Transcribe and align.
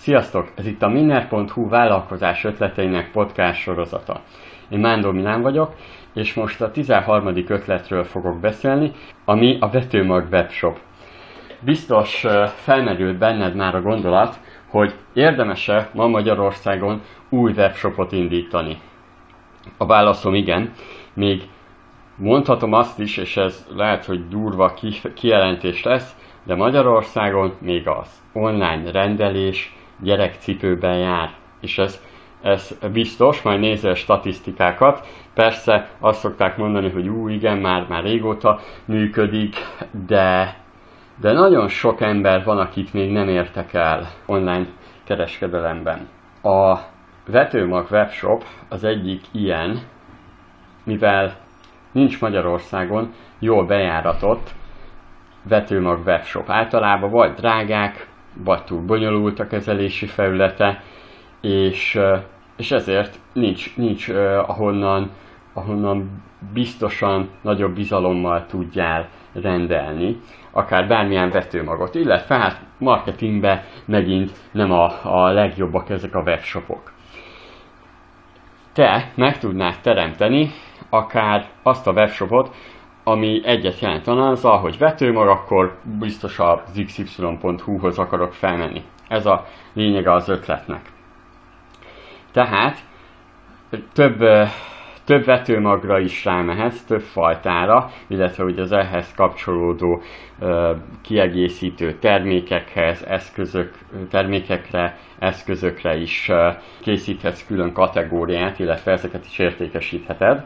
Sziasztok! 0.00 0.50
Ez 0.54 0.66
itt 0.66 0.82
a 0.82 0.88
Minner.hu 0.88 1.68
vállalkozás 1.68 2.44
ötleteinek 2.44 3.10
podcast 3.10 3.60
sorozata. 3.60 4.20
Én 4.68 4.78
Mándor 4.78 5.12
Milán 5.12 5.42
vagyok, 5.42 5.74
és 6.14 6.34
most 6.34 6.60
a 6.60 6.70
13. 6.70 7.26
ötletről 7.48 8.04
fogok 8.04 8.40
beszélni, 8.40 8.92
ami 9.24 9.56
a 9.60 9.70
Vetőmag 9.70 10.26
webshop. 10.30 10.78
Biztos 11.60 12.26
felmerült 12.54 13.18
benned 13.18 13.54
már 13.54 13.74
a 13.74 13.82
gondolat, 13.82 14.40
hogy 14.68 14.94
érdemese 15.12 15.90
ma 15.94 16.06
Magyarországon 16.06 17.00
új 17.28 17.52
webshopot 17.52 18.12
indítani. 18.12 18.78
A 19.76 19.86
válaszom 19.86 20.34
igen, 20.34 20.72
még 21.14 21.42
mondhatom 22.16 22.72
azt 22.72 22.98
is, 22.98 23.16
és 23.16 23.36
ez 23.36 23.66
lehet, 23.74 24.04
hogy 24.04 24.28
durva 24.28 24.74
kijelentés 25.14 25.82
lesz, 25.82 26.16
de 26.44 26.54
Magyarországon 26.54 27.52
még 27.58 27.88
az 27.88 28.22
online 28.32 28.90
rendelés 28.90 29.78
gyerekcipőben 30.02 30.98
jár. 30.98 31.30
És 31.60 31.78
ez, 31.78 32.00
ez 32.42 32.78
biztos, 32.92 33.42
majd 33.42 33.60
nézze 33.60 33.90
a 33.90 33.94
statisztikákat. 33.94 35.06
Persze 35.34 35.88
azt 36.00 36.20
szokták 36.20 36.56
mondani, 36.56 36.90
hogy 36.90 37.08
ú, 37.08 37.28
igen, 37.28 37.58
már, 37.58 37.86
már 37.88 38.02
régóta 38.02 38.60
működik, 38.84 39.54
de, 40.06 40.56
de 41.20 41.32
nagyon 41.32 41.68
sok 41.68 42.00
ember 42.00 42.44
van, 42.44 42.58
akit 42.58 42.92
még 42.92 43.10
nem 43.10 43.28
értek 43.28 43.72
el 43.72 44.08
online 44.26 44.66
kereskedelemben. 45.04 46.08
A 46.42 46.78
Vetőmag 47.26 47.86
webshop 47.90 48.44
az 48.68 48.84
egyik 48.84 49.20
ilyen, 49.32 49.78
mivel 50.84 51.32
nincs 51.92 52.20
Magyarországon 52.20 53.12
jól 53.38 53.66
bejáratott 53.66 54.50
vetőmag 55.48 56.06
webshop. 56.06 56.50
Általában 56.50 57.10
vagy 57.10 57.32
drágák, 57.32 58.08
vagy 58.34 58.64
túl 58.64 58.80
bonyolult 58.80 59.38
a 59.38 59.46
kezelési 59.46 60.06
felülete, 60.06 60.82
és, 61.40 61.98
és 62.56 62.70
ezért 62.70 63.18
nincs, 63.32 63.76
nincs 63.76 64.08
ahonnan, 64.46 65.10
ahonnan 65.52 66.22
biztosan 66.52 67.30
nagyobb 67.42 67.74
bizalommal 67.74 68.46
tudjál 68.46 69.08
rendelni, 69.32 70.20
akár 70.50 70.88
bármilyen 70.88 71.30
vetőmagot, 71.30 71.94
illetve 71.94 72.34
hát 72.34 72.60
marketingben 72.78 73.62
megint 73.84 74.32
nem 74.52 74.72
a, 74.72 74.92
a 75.02 75.32
legjobbak 75.32 75.90
ezek 75.90 76.14
a 76.14 76.22
webshopok. 76.22 76.92
Te 78.72 79.12
meg 79.14 79.38
tudnád 79.38 79.74
teremteni 79.82 80.50
akár 80.90 81.48
azt 81.62 81.86
a 81.86 81.92
webshopot, 81.92 82.54
ami 83.10 83.40
egyet 83.44 83.78
jelent 83.78 84.06
azzal, 84.06 84.58
hogy 84.58 84.78
vetőmag, 84.78 85.28
akkor 85.28 85.78
biztos 85.98 86.38
az 86.38 86.82
xy.hu-hoz 86.86 87.98
akarok 87.98 88.32
felmenni. 88.32 88.82
Ez 89.08 89.26
a 89.26 89.46
lényege 89.72 90.12
az 90.12 90.28
ötletnek. 90.28 90.80
Tehát 92.32 92.78
több, 93.92 94.18
több 95.04 95.24
vetőmagra 95.24 95.98
is 95.98 96.24
rámehetsz, 96.24 96.82
több 96.82 97.00
fajtára, 97.00 97.90
illetve 98.06 98.44
ugye 98.44 98.62
az 98.62 98.72
ehhez 98.72 99.14
kapcsolódó 99.14 100.02
kiegészítő 101.02 101.94
termékekhez, 101.94 103.02
eszközök, 103.02 103.78
termékekre, 104.10 104.98
eszközökre 105.18 105.96
is 105.96 106.30
készíthetsz 106.80 107.46
külön 107.46 107.72
kategóriát, 107.72 108.58
illetve 108.58 108.92
ezeket 108.92 109.24
is 109.26 109.38
értékesítheted. 109.38 110.44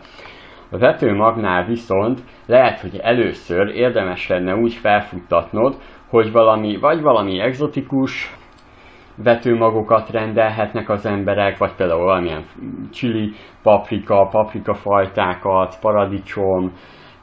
A 0.75 0.79
vetőmagnál 0.79 1.65
viszont 1.65 2.21
lehet, 2.47 2.81
hogy 2.81 2.97
először 2.97 3.69
érdemes 3.69 4.29
lenne 4.29 4.55
úgy 4.55 4.75
felfuttatnod, 4.75 5.77
hogy 6.09 6.33
valami, 6.33 6.77
vagy 6.77 7.01
valami 7.01 7.41
egzotikus 7.41 8.37
vetőmagokat 9.17 10.11
rendelhetnek 10.11 10.89
az 10.89 11.07
emberek, 11.07 11.59
vagy 11.59 11.75
például 11.75 12.05
valamilyen 12.05 12.45
chili, 12.93 13.33
paprika, 13.63 14.29
paprika 14.31 14.75
fajtákat, 14.75 15.79
paradicsom, 15.81 16.73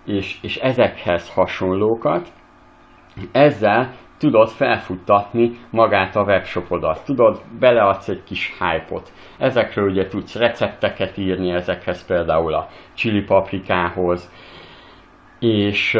és, 0.05 0.37
és 0.41 0.57
ezekhez 0.57 1.33
hasonlókat. 1.33 2.27
Ezzel 3.31 3.91
tudod 4.21 4.49
felfuttatni 4.49 5.51
magát 5.69 6.15
a 6.15 6.23
webshopodat. 6.23 7.05
Tudod, 7.05 7.41
beleadsz 7.59 8.07
egy 8.07 8.23
kis 8.23 8.53
hype-ot. 8.59 9.11
Ezekről 9.37 9.89
ugye 9.89 10.07
tudsz 10.07 10.35
recepteket 10.35 11.17
írni, 11.17 11.51
ezekhez 11.51 12.05
például 12.05 12.53
a 12.53 12.67
chili 12.93 13.21
paprikához, 13.21 14.31
és, 15.39 15.97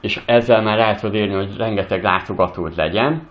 és 0.00 0.20
ezzel 0.26 0.62
már 0.62 0.78
el 0.78 1.00
tudod 1.00 1.14
érni, 1.14 1.34
hogy 1.34 1.56
rengeteg 1.56 2.02
látogatód 2.02 2.76
legyen, 2.76 3.28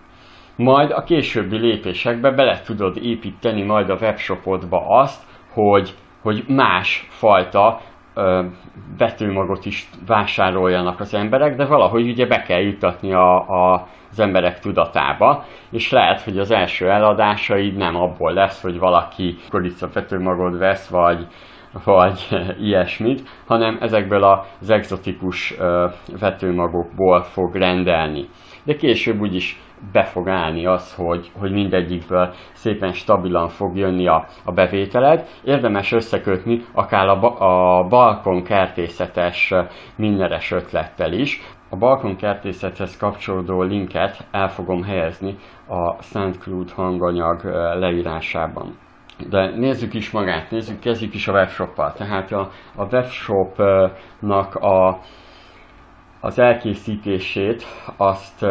majd 0.56 0.90
a 0.90 1.02
későbbi 1.02 1.58
lépésekbe 1.58 2.30
bele 2.30 2.60
tudod 2.60 2.96
építeni 2.96 3.62
majd 3.62 3.90
a 3.90 3.98
webshopodba 4.00 4.86
azt, 4.86 5.22
hogy, 5.52 5.94
hogy 6.22 6.44
más 6.48 7.06
fajta 7.08 7.80
vetőmagot 8.98 9.66
is 9.66 9.90
vásároljanak 10.06 11.00
az 11.00 11.14
emberek, 11.14 11.56
de 11.56 11.64
valahogy 11.64 12.08
ugye 12.08 12.26
be 12.26 12.42
kell 12.42 12.60
jutatni 12.60 13.12
a, 13.12 13.48
a, 13.48 13.88
az 14.10 14.20
emberek 14.20 14.58
tudatába, 14.58 15.44
és 15.70 15.90
lehet, 15.90 16.20
hogy 16.20 16.38
az 16.38 16.50
első 16.50 16.90
eladásaid 16.90 17.76
nem 17.76 17.96
abból 17.96 18.32
lesz, 18.32 18.62
hogy 18.62 18.78
valaki 18.78 19.36
vetőmagot 19.94 20.58
vesz, 20.58 20.88
vagy, 20.88 21.26
vagy 21.84 22.28
ilyesmit, 22.66 23.28
hanem 23.46 23.78
ezekből 23.80 24.22
az 24.22 24.70
egzotikus 24.70 25.54
vetőmagokból 26.20 27.22
fog 27.22 27.54
rendelni. 27.54 28.28
De 28.62 28.76
később 28.76 29.20
úgyis 29.20 29.60
be 29.92 30.02
fog 30.04 30.28
állni 30.28 30.66
az, 30.66 30.94
hogy, 30.94 31.30
hogy 31.38 31.52
mindegyikből 31.52 32.34
szépen 32.52 32.92
stabilan 32.92 33.48
fog 33.48 33.76
jönni 33.76 34.06
a, 34.06 34.26
a 34.44 34.52
bevételed. 34.52 35.26
Érdemes 35.44 35.92
összekötni 35.92 36.64
akár 36.72 37.08
a, 37.08 37.78
a 37.78 37.84
balkon 37.88 38.42
kertészetes 38.42 39.54
mindenes 39.96 40.52
ötlettel 40.52 41.12
is. 41.12 41.40
A 41.68 41.76
balkon 41.76 42.16
kertészethez 42.16 42.96
kapcsolódó 42.96 43.62
linket 43.62 44.26
el 44.30 44.48
fogom 44.48 44.82
helyezni 44.82 45.36
a 45.68 46.02
Szent 46.02 46.38
Cloud 46.38 46.70
hanganyag 46.70 47.44
leírásában. 47.78 48.78
De 49.28 49.50
nézzük 49.56 49.94
is 49.94 50.10
magát, 50.10 50.50
nézzük, 50.50 50.80
kezdjük 50.80 51.14
is 51.14 51.28
a 51.28 51.32
webshoppal. 51.32 51.92
Tehát 51.92 52.32
a, 52.32 52.50
a 52.76 52.84
webshopnak 52.84 54.54
a, 54.54 54.98
az 56.20 56.38
elkészítését 56.38 57.64
azt 57.96 58.46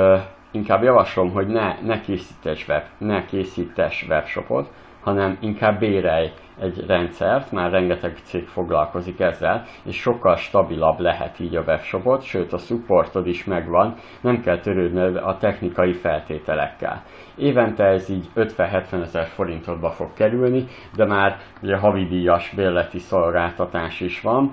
inkább 0.52 0.84
javaslom, 0.84 1.32
hogy 1.32 1.48
ne, 1.48 1.82
ne 1.82 2.02
készítes, 2.02 2.68
web, 2.68 2.84
ne 2.98 3.26
készítes 3.26 4.06
webshopot, 4.10 4.70
hanem 5.02 5.38
inkább 5.42 5.80
bérelj 5.80 6.32
egy 6.60 6.86
rendszert, 6.88 7.52
már 7.52 7.72
rengeteg 7.72 8.18
cég 8.24 8.48
foglalkozik 8.48 9.20
ezzel, 9.20 9.66
és 9.84 9.96
sokkal 9.96 10.36
stabilabb 10.36 11.00
lehet 11.00 11.40
így 11.40 11.56
a 11.56 11.62
webshopot, 11.62 12.22
sőt 12.22 12.54
a 12.54 12.58
supportod 12.58 13.28
is 13.28 13.44
megvan, 13.46 13.96
nem 14.22 14.42
kell 14.42 14.60
törődnöd 14.60 15.16
a 15.16 15.38
technikai 15.38 15.94
feltételekkel. 15.94 17.04
Évente 17.36 17.84
ez 17.84 18.10
így 18.10 18.26
50-70 18.36 19.02
ezer 19.02 19.26
forintodba 19.26 19.90
fog 19.90 20.14
kerülni, 20.14 20.66
de 20.96 21.06
már 21.06 21.38
ugye 21.62 21.78
havidíjas 21.78 22.54
bérleti 22.56 23.00
szolgáltatás 23.00 24.00
is 24.00 24.22
van, 24.22 24.52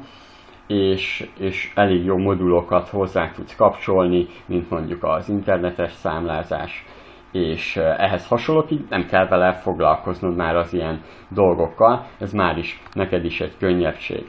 és, 0.66 1.28
és 1.38 1.72
elég 1.74 2.04
jó 2.04 2.16
modulokat 2.16 2.88
hozzá 2.88 3.30
tudsz 3.30 3.56
kapcsolni, 3.56 4.26
mint 4.46 4.70
mondjuk 4.70 5.04
az 5.04 5.28
internetes 5.28 5.92
számlázás, 5.92 6.84
és 7.32 7.76
ehhez 7.76 8.28
hasonlók, 8.28 8.70
így 8.70 8.84
nem 8.88 9.06
kell 9.06 9.28
vele 9.28 9.52
foglalkoznod 9.52 10.36
már 10.36 10.56
az 10.56 10.72
ilyen 10.74 11.00
dolgokkal, 11.28 12.06
ez 12.18 12.32
már 12.32 12.58
is 12.58 12.82
neked 12.92 13.24
is 13.24 13.40
egy 13.40 13.56
könnyebbség. 13.58 14.26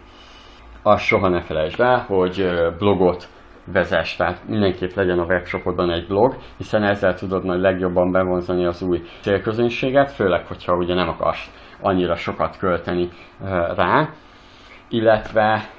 Azt 0.84 1.04
soha 1.04 1.28
ne 1.28 1.42
felejtsd 1.42 1.80
el, 1.80 2.00
hogy 2.08 2.50
blogot 2.78 3.28
vezess, 3.74 4.16
tehát 4.16 4.48
mindenképp 4.48 4.96
legyen 4.96 5.20
a 5.20 5.26
webshopodban 5.26 5.92
egy 5.92 6.08
blog, 6.08 6.36
hiszen 6.58 6.84
ezzel 6.84 7.14
tudod 7.14 7.46
majd 7.46 7.62
legjobban 7.62 8.12
bevonzani 8.12 8.66
az 8.66 8.82
új 8.82 9.02
célközönséget, 9.22 10.12
főleg, 10.12 10.46
hogyha 10.46 10.76
ugye 10.76 10.94
nem 10.94 11.10
akarsz 11.10 11.52
annyira 11.82 12.16
sokat 12.16 12.58
költeni 12.58 13.10
rá, 13.76 14.10
illetve 14.90 15.70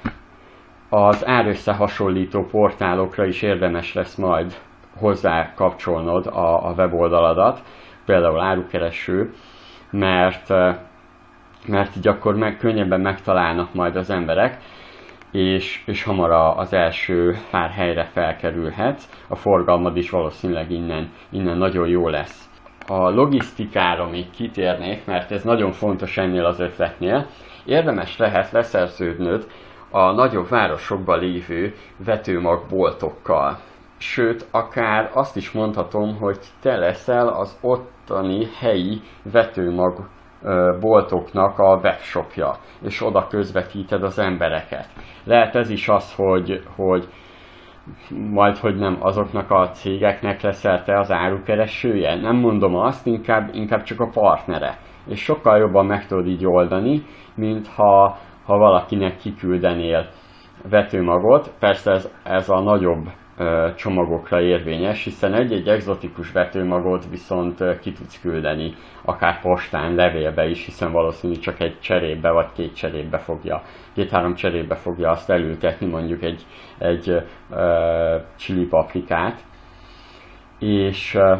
az 0.89 1.27
árösszehasonlító 1.27 2.45
portálokra 2.45 3.25
is 3.25 3.41
érdemes 3.41 3.93
lesz 3.93 4.15
majd 4.15 4.53
hozzá 4.97 5.53
kapcsolnod 5.53 6.25
a, 6.27 6.67
a 6.67 6.73
weboldaladat, 6.77 7.61
például 8.05 8.39
árukereső, 8.39 9.31
mert, 9.91 10.49
mert 11.67 11.95
így 11.97 12.07
akkor 12.07 12.35
meg, 12.35 12.57
könnyebben 12.57 13.01
megtalálnak 13.01 13.73
majd 13.73 13.95
az 13.95 14.09
emberek, 14.09 14.57
és, 15.31 15.83
és 15.85 16.03
hamar 16.03 16.31
az 16.57 16.73
első 16.73 17.35
pár 17.51 17.69
helyre 17.69 18.05
felkerülhetsz, 18.05 19.25
a 19.27 19.35
forgalmad 19.35 19.97
is 19.97 20.09
valószínűleg 20.09 20.71
innen, 20.71 21.09
innen 21.29 21.57
nagyon 21.57 21.87
jó 21.87 22.07
lesz. 22.07 22.49
A 22.87 23.09
logisztikára 23.09 24.09
még 24.09 24.29
kitérnék, 24.29 25.05
mert 25.05 25.31
ez 25.31 25.43
nagyon 25.43 25.71
fontos 25.71 26.17
ennél 26.17 26.45
az 26.45 26.59
ötletnél. 26.59 27.25
Érdemes 27.65 28.17
lehet 28.17 28.51
leszerződnöd 28.51 29.47
a 29.91 30.11
nagyobb 30.11 30.49
városokban 30.49 31.19
lévő 31.19 31.73
vetőmagboltokkal. 32.05 33.57
Sőt, 33.97 34.47
akár 34.51 35.11
azt 35.13 35.35
is 35.35 35.51
mondhatom, 35.51 36.17
hogy 36.17 36.37
te 36.61 36.77
leszel 36.77 37.27
az 37.27 37.57
ottani 37.61 38.47
helyi 38.59 39.01
vetőmag 39.31 40.07
boltoknak 40.79 41.59
a 41.59 41.79
webshopja, 41.83 42.55
és 42.81 43.05
oda 43.05 43.27
közvetíted 43.27 44.03
az 44.03 44.19
embereket. 44.19 44.87
Lehet 45.23 45.55
ez 45.55 45.69
is 45.69 45.89
az, 45.89 46.15
hogy, 46.15 46.63
hogy 46.75 47.07
majd, 48.31 48.57
hogy 48.57 48.75
nem 48.75 48.97
azoknak 48.99 49.51
a 49.51 49.69
cégeknek 49.69 50.41
leszel 50.41 50.83
te 50.83 50.99
az 50.99 51.11
árukeresője. 51.11 52.15
Nem 52.15 52.35
mondom 52.35 52.75
azt, 52.75 53.05
inkább, 53.05 53.49
inkább 53.53 53.83
csak 53.83 53.99
a 53.99 54.09
partnere. 54.13 54.77
És 55.07 55.23
sokkal 55.23 55.57
jobban 55.57 55.85
meg 55.85 56.07
tudod 56.07 56.27
így 56.27 56.45
oldani, 56.45 57.05
mint 57.35 57.67
ha, 57.67 58.17
ha 58.49 58.57
valakinek 58.57 59.17
kiküldenél 59.17 60.09
vetőmagot. 60.69 61.51
Persze 61.59 61.91
ez, 61.91 62.11
ez 62.23 62.49
a 62.49 62.59
nagyobb 62.59 63.05
csomagokra 63.75 64.41
érvényes, 64.41 65.03
hiszen 65.03 65.33
egy-egy 65.33 65.67
egzotikus 65.67 66.31
vetőmagot 66.31 67.09
viszont 67.09 67.79
ki 67.79 67.91
tudsz 67.91 68.21
küldeni, 68.21 68.73
akár 69.05 69.41
postán, 69.41 69.95
levélbe 69.95 70.47
is, 70.47 70.65
hiszen 70.65 70.91
valószínűleg 70.91 71.41
csak 71.41 71.59
egy 71.59 71.79
cserébe 71.79 72.31
vagy 72.31 72.51
két 72.55 72.75
cserébe 72.75 73.17
fogja, 73.17 73.61
két-három 73.93 74.33
cserébe 74.33 74.75
fogja 74.75 75.09
azt 75.09 75.29
elültetni, 75.29 75.87
mondjuk 75.87 76.23
egy, 76.23 76.45
egy 76.77 77.09
uh, 77.09 77.59
chili 78.37 78.65
paprikát. 78.65 79.41
És, 80.59 81.15
uh, 81.15 81.37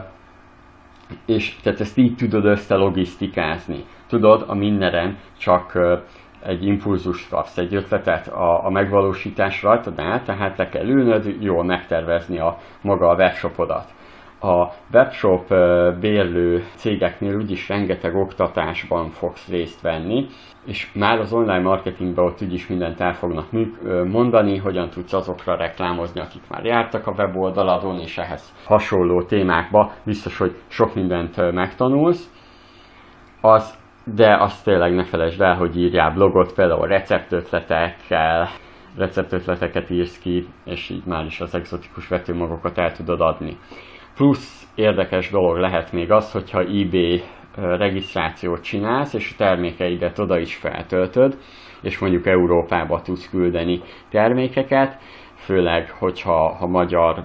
és 1.26 1.56
tehát 1.64 1.80
ezt 1.80 1.98
így 1.98 2.16
tudod 2.16 2.46
összelogisztikázni. 2.46 3.84
Tudod, 4.08 4.44
a 4.48 4.54
mindenen 4.54 5.18
csak 5.38 5.78
egy 6.44 6.66
impulzust 6.66 7.30
kapsz, 7.30 7.58
egy 7.58 7.76
ötletet 7.76 8.28
a, 8.28 8.66
a 8.66 8.70
megvalósítás 8.70 9.64
rajtad 9.64 9.96
tehát 9.96 10.58
le 10.58 10.70
kell 10.70 10.86
ülnöd, 10.86 11.36
jól 11.40 11.64
megtervezni 11.64 12.40
a 12.40 12.58
maga 12.82 13.10
a 13.10 13.16
webshopodat. 13.16 13.86
A 14.42 14.68
webshop 14.94 15.48
bérlő 16.00 16.64
cégeknél 16.76 17.36
úgyis 17.36 17.70
rengeteg 17.70 18.16
oktatásban 18.16 19.10
fogsz 19.10 19.48
részt 19.48 19.82
venni, 19.82 20.28
és 20.66 20.92
már 20.94 21.20
az 21.20 21.34
online 21.34 21.60
marketingben 21.62 22.26
ott 22.26 22.42
úgyis 22.42 22.68
mindent 22.68 23.00
el 23.00 23.14
fognak 23.14 23.46
mondani, 24.06 24.58
hogyan 24.58 24.90
tudsz 24.90 25.14
azokra 25.14 25.56
reklámozni, 25.56 26.20
akik 26.22 26.42
már 26.50 26.66
jártak 26.66 27.08
a 27.08 27.12
weboldaladon, 27.18 28.00
és 28.00 28.18
ehhez 28.18 28.54
hasonló 28.66 29.24
témákba 29.24 29.92
biztos, 30.04 30.38
hogy 30.38 30.56
sok 30.68 30.96
mindent 30.96 31.52
megtanulsz. 31.52 32.32
Az 33.42 33.79
de 34.16 34.38
azt 34.38 34.64
tényleg 34.64 34.94
ne 34.96 35.04
felejtsd 35.04 35.42
el, 35.42 35.56
hogy 35.56 35.78
írjál 35.78 36.12
blogot, 36.14 36.54
például 36.54 36.88
receptötletekkel, 36.88 38.50
receptötleteket 38.98 39.90
írsz 39.90 40.20
ki, 40.20 40.48
és 40.66 40.90
így 40.90 41.06
már 41.06 41.26
is 41.26 41.40
az 41.42 41.56
exotikus 41.56 42.08
vetőmagokat 42.08 42.78
el 42.78 42.92
tudod 42.92 43.22
adni. 43.22 43.58
Plusz 44.16 44.68
érdekes 44.76 45.30
dolog 45.30 45.58
lehet 45.58 45.92
még 45.92 46.12
az, 46.12 46.32
hogyha 46.32 46.60
eBay 46.62 47.22
regisztrációt 47.56 48.64
csinálsz, 48.64 49.14
és 49.14 49.32
a 49.34 49.38
termékeidet 49.38 50.20
oda 50.20 50.40
is 50.40 50.56
feltöltöd, 50.56 51.38
és 51.82 52.00
mondjuk 52.00 52.26
Európába 52.28 53.02
tudsz 53.02 53.30
küldeni 53.30 53.82
termékeket, 54.10 54.98
főleg, 55.36 55.90
hogyha 55.90 56.56
ha 56.56 56.68
magyar 56.68 57.24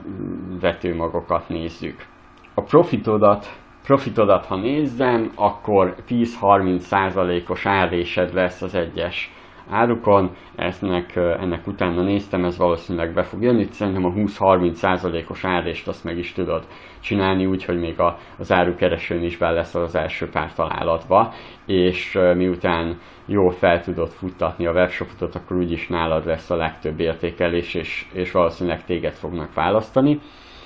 vetőmagokat 0.61 1.49
nézzük. 1.49 2.07
A 2.55 2.63
profitodat 2.63 3.47
profitodat, 3.85 4.47
ha 4.47 4.57
nézzem, 4.57 5.33
akkor 5.35 5.95
10-30 6.09 6.79
százalékos 6.79 7.67
árésed 7.67 8.35
lesz 8.35 8.63
az 8.63 8.75
egyes 8.75 9.33
árukon, 9.71 10.31
ennek, 10.57 11.17
ennek 11.17 11.67
utána 11.67 12.03
néztem, 12.03 12.45
ez 12.45 12.59
valószínűleg 12.59 13.15
be 13.15 13.23
fog 13.23 13.43
jönni, 13.43 13.65
szerintem 13.65 14.05
a 14.05 14.13
20-30 14.13 14.73
százalékos 14.73 15.45
árést 15.45 15.89
azt 15.89 16.05
meg 16.05 16.19
is 16.19 16.33
tudod 16.33 16.67
csinálni 17.01 17.47
úgy, 17.47 17.65
hogy 17.65 17.79
még 17.79 18.01
a, 18.01 18.19
az 18.39 18.53
árukeresőn 18.53 19.23
is 19.23 19.37
be 19.37 19.51
lesz 19.51 19.75
az 19.75 19.95
első 19.95 20.29
pár 20.29 20.53
találatba, 20.53 21.33
és 21.67 22.19
miután 22.35 22.99
jól 23.27 23.51
fel 23.51 23.83
tudod 23.83 24.09
futtatni 24.09 24.67
a 24.67 24.73
webshopot, 24.73 25.35
akkor 25.35 25.57
úgyis 25.57 25.89
nálad 25.89 26.27
lesz 26.27 26.51
a 26.51 26.57
legtöbb 26.57 27.01
értékelés, 27.01 27.75
és, 27.75 28.07
és 28.13 28.33
valószínűleg 28.33 28.85
téged 28.85 29.13
fognak 29.13 29.55
választani 29.55 30.21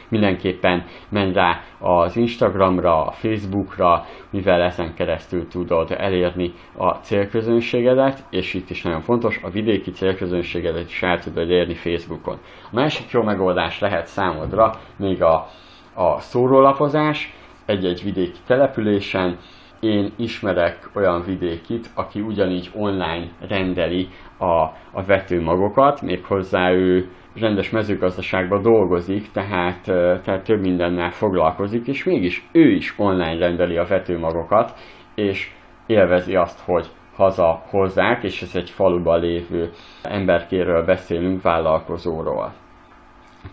mindenképpen 0.08 0.84
menj 1.08 1.32
rá 1.32 1.60
az 1.78 2.16
Instagramra, 2.16 3.06
a 3.06 3.10
Facebookra, 3.10 4.06
mivel 4.30 4.62
ezen 4.62 4.94
keresztül 4.94 5.48
tudod 5.48 5.94
elérni 5.98 6.52
a 6.76 6.90
célközönségedet, 6.90 8.24
és 8.30 8.54
itt 8.54 8.70
is 8.70 8.82
nagyon 8.82 9.00
fontos, 9.00 9.40
a 9.42 9.50
vidéki 9.50 9.90
célközönségedet 9.90 10.88
is 10.88 11.02
el 11.02 11.20
tudod 11.20 11.50
érni 11.50 11.74
Facebookon. 11.74 12.38
A 12.64 12.74
másik 12.74 13.10
jó 13.10 13.22
megoldás 13.22 13.80
lehet 13.80 14.06
számodra 14.06 14.74
még 14.96 15.22
a, 15.22 15.46
a 15.94 16.20
szórólapozás 16.20 17.34
egy-egy 17.66 18.02
vidéki 18.04 18.38
településen, 18.46 19.38
én 19.80 20.12
ismerek 20.16 20.90
olyan 20.94 21.24
vidékit, 21.24 21.90
aki 21.94 22.20
ugyanígy 22.20 22.70
online 22.74 23.28
rendeli 23.48 24.08
a, 24.38 24.62
a 24.90 25.02
vetőmagokat, 25.06 26.02
méghozzá 26.02 26.72
ő 26.72 27.08
rendes 27.40 27.70
mezőgazdaságban 27.70 28.62
dolgozik, 28.62 29.30
tehát, 29.32 29.80
tehát 30.22 30.42
több 30.44 30.60
mindennel 30.60 31.10
foglalkozik, 31.10 31.86
és 31.86 32.04
mégis 32.04 32.48
ő 32.52 32.70
is 32.70 32.94
online 32.96 33.38
rendeli 33.38 33.76
a 33.76 33.86
vetőmagokat, 33.86 34.72
és 35.14 35.50
élvezi 35.86 36.36
azt, 36.36 36.60
hogy 36.60 36.86
haza 37.16 37.62
hozzák, 37.70 38.22
és 38.22 38.42
ez 38.42 38.54
egy 38.54 38.70
faluban 38.70 39.20
lévő 39.20 39.70
emberkéről 40.02 40.84
beszélünk, 40.84 41.42
vállalkozóról. 41.42 42.52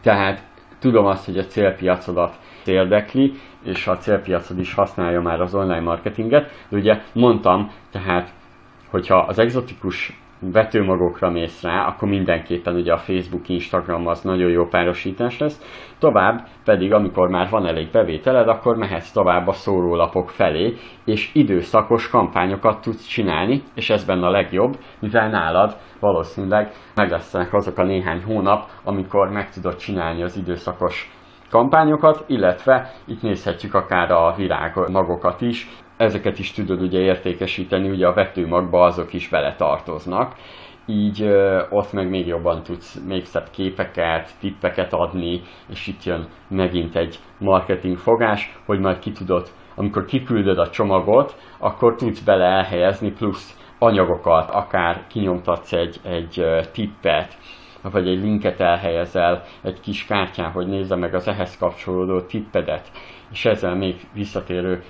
Tehát 0.01 0.43
tudom 0.79 1.05
azt, 1.05 1.25
hogy 1.25 1.37
a 1.37 1.45
célpiacodat 1.45 2.39
érdekli, 2.65 3.33
és 3.63 3.87
a 3.87 3.97
célpiacod 3.97 4.59
is 4.59 4.73
használja 4.73 5.21
már 5.21 5.41
az 5.41 5.55
online 5.55 5.79
marketinget, 5.79 6.51
de 6.69 6.77
ugye 6.77 7.01
mondtam, 7.13 7.71
tehát 7.91 8.33
hogyha 8.89 9.17
az 9.17 9.39
exotikus 9.39 10.19
vetőmagokra 10.39 11.29
mész 11.29 11.61
rá, 11.61 11.87
akkor 11.87 12.07
mindenképpen 12.07 12.75
ugye 12.75 12.93
a 12.93 12.97
Facebook, 12.97 13.49
Instagram 13.49 14.07
az 14.07 14.21
nagyon 14.21 14.49
jó 14.49 14.67
párosítás 14.67 15.37
lesz. 15.37 15.61
Tovább 15.99 16.47
pedig, 16.63 16.93
amikor 16.93 17.29
már 17.29 17.49
van 17.49 17.65
elég 17.65 17.91
bevételed, 17.91 18.47
akkor 18.47 18.75
mehetsz 18.77 19.11
tovább 19.11 19.47
a 19.47 19.53
szórólapok 19.53 20.29
felé, 20.29 20.73
és 21.05 21.29
időszakos 21.33 22.09
kampányokat 22.09 22.81
tudsz 22.81 23.05
csinálni, 23.07 23.63
és 23.73 23.89
ez 23.89 24.05
benne 24.05 24.25
a 24.25 24.31
legjobb, 24.31 24.77
mivel 24.99 25.29
nálad 25.29 25.77
valószínűleg 25.99 26.71
meg 26.95 27.09
lesznek 27.09 27.53
azok 27.53 27.77
a 27.77 27.83
néhány 27.83 28.23
hónap, 28.23 28.69
amikor 28.83 29.29
meg 29.29 29.49
tudod 29.49 29.75
csinálni 29.75 30.23
az 30.23 30.37
időszakos 30.37 31.11
kampányokat, 31.49 32.23
illetve 32.27 32.91
itt 33.05 33.21
nézhetjük 33.21 33.73
akár 33.73 34.11
a 34.11 34.33
virágmagokat 34.37 35.41
is, 35.41 35.69
ezeket 35.97 36.39
is 36.39 36.51
tudod 36.51 36.81
ugye 36.81 36.99
értékesíteni, 36.99 37.89
ugye 37.89 38.07
a 38.07 38.13
vetőmagba 38.13 38.83
azok 38.83 39.13
is 39.13 39.29
bele 39.29 39.55
tartoznak, 39.55 40.35
így 40.85 41.21
ö, 41.21 41.61
ott 41.69 41.91
meg 41.93 42.09
még 42.09 42.27
jobban 42.27 42.63
tudsz 42.63 42.99
még 43.07 43.25
szebb 43.25 43.49
képeket, 43.51 44.29
tippeket 44.39 44.93
adni, 44.93 45.41
és 45.69 45.87
itt 45.87 46.03
jön 46.03 46.27
megint 46.47 46.95
egy 46.95 47.19
marketing 47.39 47.97
fogás, 47.97 48.57
hogy 48.65 48.79
majd 48.79 48.99
ki 48.99 49.11
tudod, 49.11 49.49
amikor 49.75 50.05
kiküldöd 50.05 50.57
a 50.57 50.69
csomagot, 50.69 51.35
akkor 51.57 51.95
tudsz 51.95 52.19
bele 52.19 52.45
elhelyezni 52.45 53.11
plusz 53.11 53.57
anyagokat, 53.79 54.49
akár 54.49 55.03
kinyomtatsz 55.07 55.73
egy, 55.73 55.99
egy 56.03 56.45
tippet, 56.71 57.37
vagy 57.91 58.07
egy 58.07 58.21
linket 58.21 58.59
elhelyezel 58.59 59.43
egy 59.61 59.79
kis 59.79 60.05
kártyán, 60.05 60.51
hogy 60.51 60.67
nézze 60.67 60.95
meg 60.95 61.13
az 61.13 61.27
ehhez 61.27 61.57
kapcsolódó 61.57 62.21
tippedet, 62.21 62.91
és 63.31 63.45
ezzel 63.45 63.75
még 63.75 63.95
visszatérő 64.13 64.83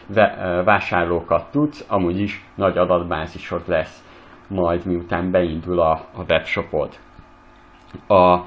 vásárlókat 0.64 1.52
tudsz, 1.52 1.86
amúgy 1.90 2.20
is 2.20 2.46
nagy 2.56 2.78
adatbázisod 2.78 3.62
lesz 3.68 4.04
majd 4.48 4.86
miután 4.86 5.32
beindul 5.32 5.80
a, 5.80 5.92
a 5.92 6.24
webshopod. 6.30 6.90
A 8.08 8.40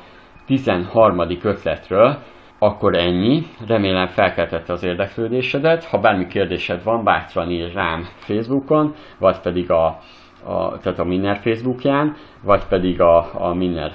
13. 0.47 1.21
ötletről 1.43 2.19
akkor 2.59 2.97
ennyi. 2.97 3.47
Remélem 3.67 4.07
felkeltette 4.07 4.73
az 4.73 4.83
érdeklődésedet. 4.83 5.85
Ha 5.85 5.99
bármi 5.99 6.27
kérdésed 6.27 6.83
van, 6.83 7.05
bátran 7.05 7.51
ír 7.51 7.73
rám 7.73 8.09
Facebookon, 8.17 8.95
vagy 9.19 9.41
pedig 9.41 9.71
a 9.71 9.99
a, 10.45 10.79
tehát 10.79 10.99
a 10.99 11.05
Minner 11.05 11.37
Facebookján, 11.37 12.17
vagy 12.43 12.65
pedig 12.65 13.01
a, 13.01 13.45
a 13.49 13.55
Minner, 13.55 13.93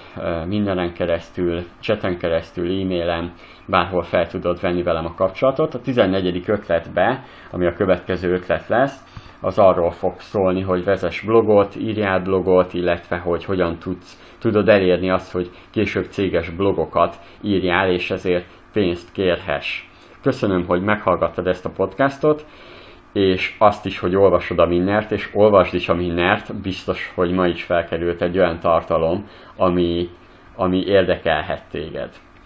Minneren 0.47 0.93
keresztül, 0.93 1.63
chaten 1.79 2.17
keresztül, 2.17 2.81
e-mailen, 2.81 3.33
bárhol 3.65 4.03
fel 4.03 4.27
tudod 4.27 4.62
venni 4.62 4.83
velem 4.83 5.05
a 5.05 5.13
kapcsolatot. 5.13 5.73
A 5.73 5.81
14. 5.81 6.43
ötletbe, 6.45 7.23
ami 7.51 7.65
a 7.65 7.73
következő 7.73 8.33
ötlet 8.33 8.67
lesz, 8.67 9.03
az 9.41 9.59
arról 9.59 9.91
fog 9.91 10.19
szólni, 10.19 10.62
hogy 10.62 10.83
vezess 10.83 11.21
blogot, 11.21 11.75
írjál 11.75 12.19
blogot, 12.19 12.73
illetve 12.73 13.17
hogy 13.17 13.45
hogyan 13.45 13.77
tudsz, 13.77 14.35
tudod 14.39 14.69
elérni 14.69 15.09
azt, 15.09 15.31
hogy 15.31 15.51
később 15.71 16.05
céges 16.09 16.50
blogokat 16.50 17.15
írjál, 17.41 17.89
és 17.91 18.12
ezért 18.12 18.45
pénzt 18.73 19.12
kérhess. 19.12 19.83
Köszönöm, 20.21 20.65
hogy 20.65 20.81
meghallgattad 20.81 21.47
ezt 21.47 21.65
a 21.65 21.69
podcastot, 21.69 22.45
és 23.13 23.55
azt 23.58 23.86
is, 23.86 24.00
hogy 24.00 24.15
olvasod 24.15 24.60
a 24.60 24.65
Minnert, 24.65 25.12
és 25.12 25.29
olvasd 25.34 25.74
is 25.74 25.89
a 25.89 25.93
Minnert, 25.96 26.62
biztos, 26.62 27.12
hogy 27.15 27.32
ma 27.32 27.48
is 27.48 27.63
felkerült 27.63 28.22
egy 28.22 28.38
olyan 28.38 28.60
tartalom, 28.60 29.27
ami, 29.58 30.10
ami 30.55 30.84
érdekelhet 30.86 31.63
téged. 31.72 32.10